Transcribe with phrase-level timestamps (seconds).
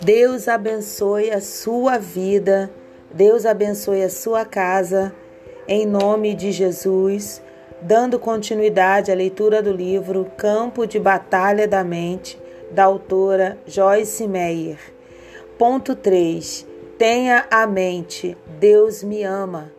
[0.00, 2.70] Deus abençoe a sua vida,
[3.12, 5.12] Deus abençoe a sua casa,
[5.66, 7.42] em nome de Jesus,
[7.82, 14.78] dando continuidade à leitura do livro Campo de Batalha da Mente, da autora Joyce Meyer.
[15.58, 16.66] Ponto 3.
[16.96, 19.77] Tenha a mente, Deus me ama.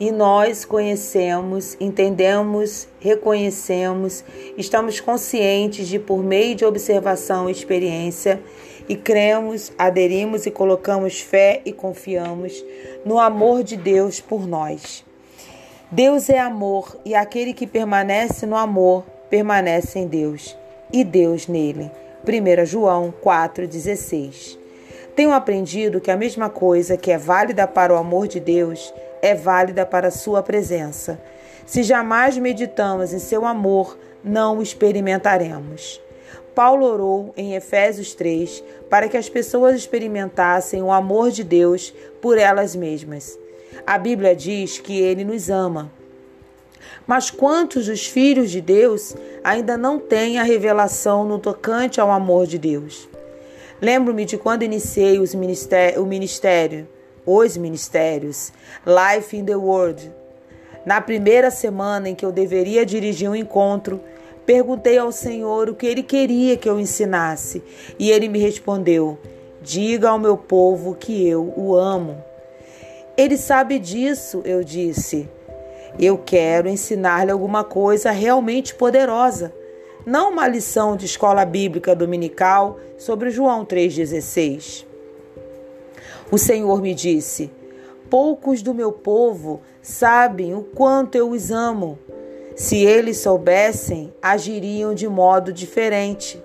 [0.00, 4.24] E nós conhecemos, entendemos, reconhecemos,
[4.56, 8.40] estamos conscientes de, por meio de observação e experiência,
[8.88, 12.64] e cremos, aderimos e colocamos fé e confiamos
[13.04, 15.04] no amor de Deus por nós.
[15.90, 20.56] Deus é amor e aquele que permanece no amor permanece em Deus
[20.92, 21.90] e Deus nele.
[22.24, 24.58] 1 João 4,16.
[25.16, 29.34] Tenho aprendido que a mesma coisa que é válida para o amor de Deus é
[29.34, 31.20] válida para sua presença.
[31.66, 36.00] Se jamais meditamos em seu amor, não o experimentaremos.
[36.54, 42.36] Paulo orou em Efésios 3 para que as pessoas experimentassem o amor de Deus por
[42.36, 43.38] elas mesmas.
[43.86, 45.92] A Bíblia diz que ele nos ama.
[47.06, 52.46] Mas quantos dos filhos de Deus ainda não têm a revelação no tocante ao amor
[52.46, 53.08] de Deus?
[53.80, 56.88] Lembro-me de quando iniciei o ministério,
[57.36, 58.52] os ministérios,
[58.86, 60.12] Life in the World.
[60.86, 64.00] Na primeira semana em que eu deveria dirigir um encontro,
[64.48, 67.62] Perguntei ao Senhor o que ele queria que eu ensinasse,
[67.98, 69.18] e ele me respondeu:
[69.60, 72.16] Diga ao meu povo que eu o amo.
[73.14, 75.28] Ele sabe disso, eu disse.
[76.00, 79.52] Eu quero ensinar-lhe alguma coisa realmente poderosa,
[80.06, 84.87] não uma lição de escola bíblica dominical sobre João 3,16.
[86.30, 87.50] O Senhor me disse:
[88.10, 91.98] Poucos do meu povo sabem o quanto eu os amo.
[92.54, 96.42] Se eles soubessem, agiriam de modo diferente.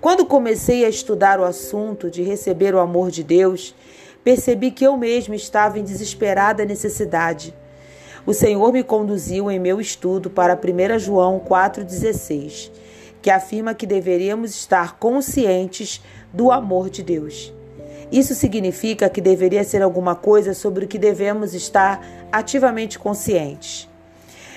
[0.00, 3.74] Quando comecei a estudar o assunto de receber o amor de Deus,
[4.22, 7.52] percebi que eu mesmo estava em desesperada necessidade.
[8.24, 12.70] O Senhor me conduziu em meu estudo para 1 João 4,16,
[13.20, 16.00] que afirma que deveríamos estar conscientes
[16.32, 17.52] do amor de Deus.
[18.10, 23.88] Isso significa que deveria ser alguma coisa sobre o que devemos estar ativamente conscientes.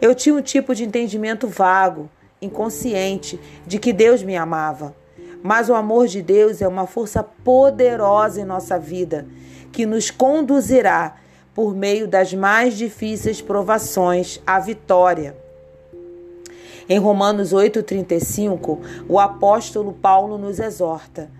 [0.00, 2.08] Eu tinha um tipo de entendimento vago,
[2.40, 4.94] inconsciente, de que Deus me amava.
[5.42, 9.26] Mas o amor de Deus é uma força poderosa em nossa vida,
[9.70, 11.16] que nos conduzirá
[11.54, 15.36] por meio das mais difíceis provações à vitória.
[16.88, 18.78] Em Romanos 8,35,
[19.08, 21.30] o apóstolo Paulo nos exorta: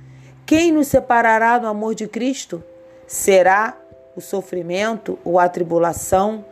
[0.47, 2.63] Quem nos separará do amor de Cristo?
[3.07, 3.79] Será
[4.15, 6.45] o sofrimento ou a tribulação?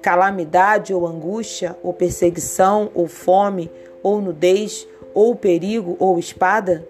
[0.00, 3.70] calamidade ou angústia, ou perseguição, ou fome,
[4.02, 6.86] ou nudez, ou perigo, ou espada?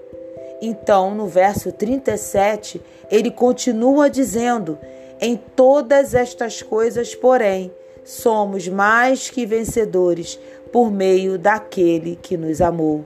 [0.61, 2.81] Então, no verso 37,
[3.11, 4.79] ele continua dizendo:
[5.21, 7.73] Em todas estas coisas, porém,
[8.05, 10.39] somos mais que vencedores
[10.73, 13.05] por meio daquele que nos amou.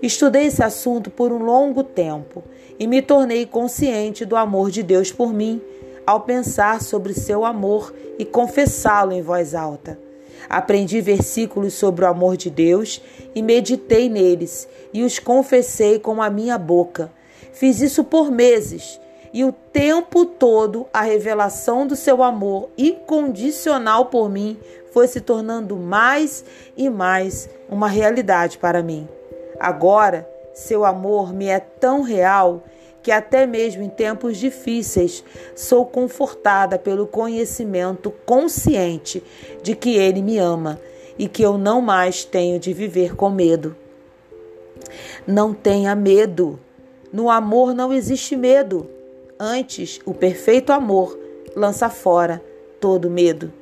[0.00, 2.44] Estudei esse assunto por um longo tempo
[2.78, 5.60] e me tornei consciente do amor de Deus por mim
[6.06, 9.98] ao pensar sobre seu amor e confessá-lo em voz alta.
[10.48, 13.02] Aprendi versículos sobre o amor de Deus
[13.34, 17.12] e meditei neles e os confessei com a minha boca.
[17.52, 18.98] Fiz isso por meses
[19.34, 24.58] e o tempo todo a revelação do seu amor incondicional por mim
[24.90, 26.44] foi se tornando mais
[26.76, 29.06] e mais uma realidade para mim.
[29.60, 30.26] Agora,
[30.58, 32.64] seu amor me é tão real
[33.00, 35.22] que até mesmo em tempos difíceis
[35.54, 39.22] sou confortada pelo conhecimento consciente
[39.62, 40.80] de que Ele me ama
[41.16, 43.76] e que eu não mais tenho de viver com medo.
[45.24, 46.58] Não tenha medo.
[47.12, 48.90] No amor não existe medo.
[49.38, 51.16] Antes, o perfeito amor
[51.54, 52.42] lança fora
[52.80, 53.52] todo medo.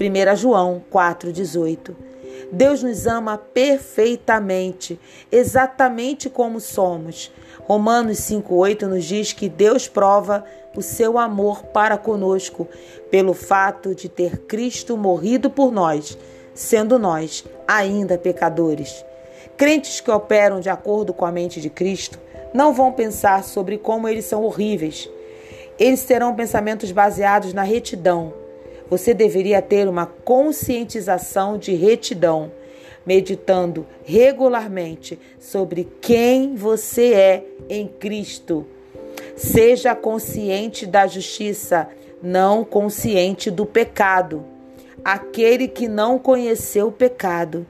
[0.00, 2.09] 1 João 4,18
[2.52, 4.98] Deus nos ama perfeitamente,
[5.30, 7.32] exatamente como somos.
[7.60, 10.44] Romanos 5,8 nos diz que Deus prova
[10.76, 12.68] o seu amor para conosco
[13.10, 16.16] pelo fato de ter Cristo morrido por nós,
[16.54, 19.04] sendo nós ainda pecadores.
[19.56, 22.18] Crentes que operam de acordo com a mente de Cristo
[22.52, 25.08] não vão pensar sobre como eles são horríveis.
[25.78, 28.39] Eles terão pensamentos baseados na retidão.
[28.90, 32.50] Você deveria ter uma conscientização de retidão
[33.06, 38.66] meditando regularmente sobre quem você é em Cristo.
[39.36, 41.88] Seja consciente da justiça,
[42.22, 44.44] não consciente do pecado.
[45.04, 47.66] Aquele que não conheceu o pecado,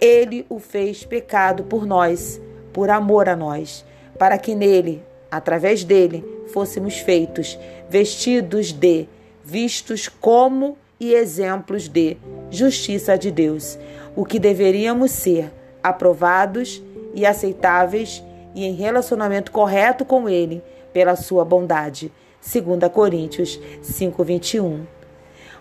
[0.00, 2.40] Ele o fez pecado por nós,
[2.72, 3.84] por amor a nós,
[4.18, 7.58] para que nele, através dele, fôssemos feitos,
[7.88, 9.06] vestidos de,
[9.44, 12.16] vistos como e exemplos de
[12.50, 13.78] justiça de Deus,
[14.14, 15.50] o que deveríamos ser,
[15.82, 16.82] aprovados
[17.14, 18.22] e aceitáveis
[18.54, 22.12] e em relacionamento correto com Ele, pela sua bondade.
[22.40, 24.86] 2 Coríntios 5:21.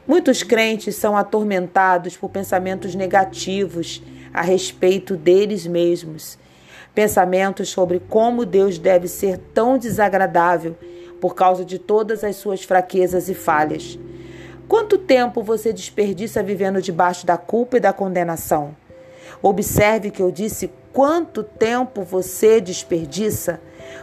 [0.07, 4.01] Muitos crentes são atormentados por pensamentos negativos
[4.33, 6.37] a respeito deles mesmos.
[6.95, 10.75] Pensamentos sobre como Deus deve ser tão desagradável
[11.19, 13.99] por causa de todas as suas fraquezas e falhas.
[14.67, 18.75] Quanto tempo você desperdiça vivendo debaixo da culpa e da condenação?
[19.41, 23.59] Observe que eu disse quanto tempo você desperdiça,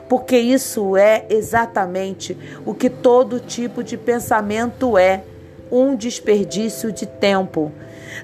[0.09, 5.23] porque isso é exatamente o que todo tipo de pensamento é
[5.71, 7.71] um desperdício de tempo.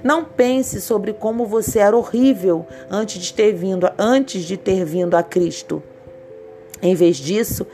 [0.03, 5.17] Não pense sobre como você era horrível antes de ter vindo, antes de ter vindo
[5.17, 5.83] a Cristo.
[6.83, 7.65] Em vez disso,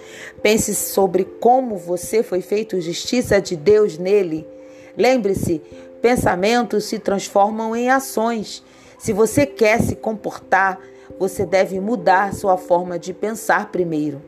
[0.42, 4.46] pense sobre como você foi feito justiça de Deus nele.
[4.94, 5.62] Lembre-se,
[6.02, 8.62] pensamentos se transformam em ações.
[8.98, 10.78] Se você quer se comportar,
[11.18, 14.22] você deve mudar sua forma de pensar primeiro.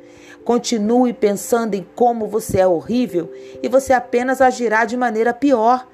[0.45, 3.31] Continue pensando em como você é horrível
[3.63, 5.87] e você apenas agirá de maneira pior.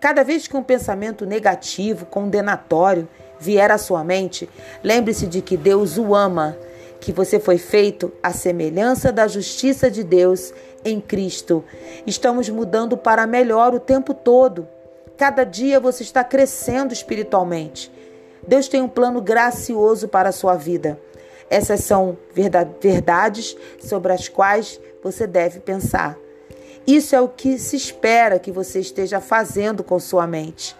[0.00, 3.08] Cada vez que um pensamento negativo, condenatório
[3.40, 4.48] vier à sua mente,
[4.82, 6.56] lembre-se de que Deus o ama,
[7.02, 10.54] que você foi feito à semelhança da justiça de Deus
[10.84, 11.64] em Cristo.
[12.06, 14.68] Estamos mudando para melhor o tempo todo.
[15.16, 17.90] Cada dia você está crescendo espiritualmente.
[18.46, 20.96] Deus tem um plano gracioso para a sua vida.
[21.50, 22.16] Essas são
[22.80, 26.16] verdades sobre as quais você deve pensar.
[26.86, 30.76] Isso é o que se espera que você esteja fazendo com sua mente.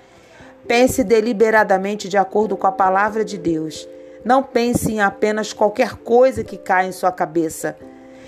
[0.69, 3.89] Pense deliberadamente de acordo com a palavra de Deus.
[4.25, 7.77] Não pense em apenas qualquer coisa que cai em sua cabeça,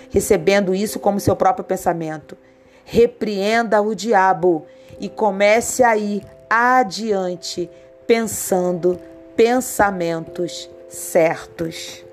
[0.09, 2.37] recebendo isso como seu próprio pensamento.
[2.83, 4.65] Repreenda o diabo
[4.99, 7.69] e comece a ir adiante
[8.05, 8.99] pensando
[9.35, 12.04] pensamentos certos.